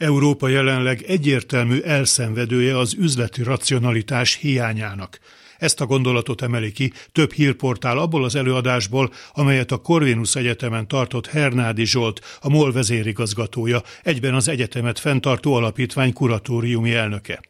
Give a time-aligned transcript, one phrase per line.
[0.00, 5.18] Európa jelenleg egyértelmű elszenvedője az üzleti racionalitás hiányának.
[5.58, 11.26] Ezt a gondolatot emeli ki több hírportál abból az előadásból, amelyet a Corvinus Egyetemen tartott
[11.26, 17.49] Hernádi Zsolt, a MOL vezérigazgatója, egyben az egyetemet fenntartó alapítvány kuratóriumi elnöke.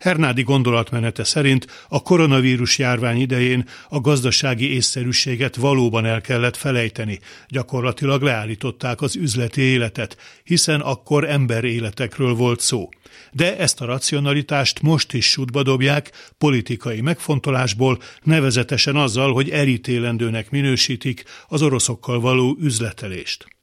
[0.00, 7.18] Hernádi gondolatmenete szerint a koronavírus járvány idején a gazdasági észszerűséget valóban el kellett felejteni.
[7.48, 12.88] Gyakorlatilag leállították az üzleti életet, hiszen akkor ember életekről volt szó.
[13.32, 21.24] De ezt a racionalitást most is sútba dobják politikai megfontolásból, nevezetesen azzal, hogy elítélendőnek minősítik
[21.48, 23.59] az oroszokkal való üzletelést.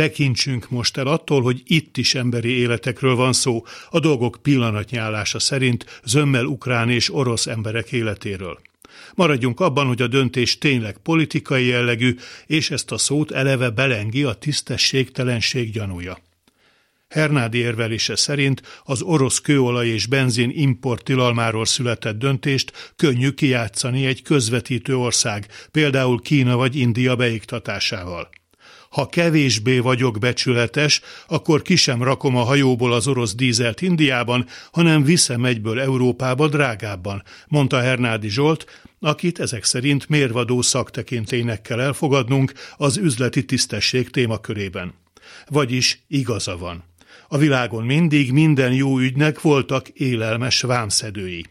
[0.00, 6.00] Tekintsünk most el attól, hogy itt is emberi életekről van szó, a dolgok pillanatnyálása szerint
[6.04, 8.60] zömmel ukrán és orosz emberek életéről.
[9.14, 14.32] Maradjunk abban, hogy a döntés tényleg politikai jellegű, és ezt a szót eleve belengi a
[14.32, 16.18] tisztességtelenség gyanúja.
[17.08, 24.22] Hernádi érvelése szerint az orosz kőolaj és benzin import tilalmáról született döntést könnyű kijátszani egy
[24.22, 28.30] közvetítő ország, például Kína vagy India beiktatásával.
[28.90, 35.02] Ha kevésbé vagyok becsületes, akkor ki sem rakom a hajóból az orosz dízelt Indiában, hanem
[35.02, 38.64] viszem egyből Európába drágábban, mondta Hernádi Zsolt,
[39.00, 44.94] akit ezek szerint mérvadó szaktekintének kell elfogadnunk az üzleti tisztesség témakörében.
[45.46, 46.84] Vagyis igaza van.
[47.28, 51.44] A világon mindig minden jó ügynek voltak élelmes vámszedői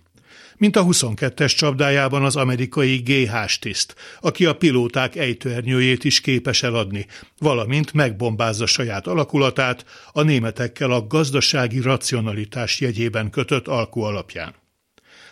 [0.57, 7.05] mint a 22-es csapdájában az amerikai GH tiszt, aki a pilóták ejtőernyőjét is képes eladni,
[7.37, 14.53] valamint megbombázza saját alakulatát a németekkel a gazdasági racionalitás jegyében kötött alkú alapján.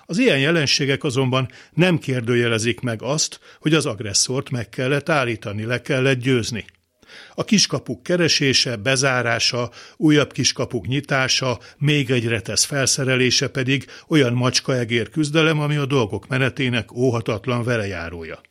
[0.05, 5.81] Az ilyen jelenségek azonban nem kérdőjelezik meg azt, hogy az agresszort meg kellett állítani, le
[5.81, 6.65] kellett győzni.
[7.35, 15.59] A kiskapuk keresése, bezárása, újabb kiskapuk nyitása, még egy retesz felszerelése pedig olyan macskaegér küzdelem,
[15.59, 18.41] ami a dolgok menetének óhatatlan velejárója.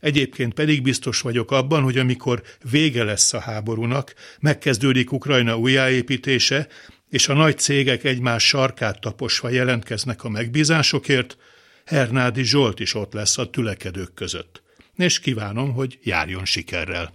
[0.00, 6.68] Egyébként pedig biztos vagyok abban, hogy amikor vége lesz a háborúnak, megkezdődik Ukrajna újjáépítése,
[7.08, 11.36] és a nagy cégek egymás sarkát taposva jelentkeznek a megbízásokért,
[11.84, 14.62] Hernádi Zsolt is ott lesz a tülekedők között.
[14.96, 17.12] És kívánom, hogy járjon sikerrel.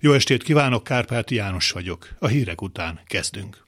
[0.00, 2.08] Jó estét kívánok, Kárpáti János vagyok.
[2.18, 3.67] A hírek után kezdünk.